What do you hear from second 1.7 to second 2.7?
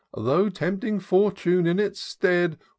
its stead.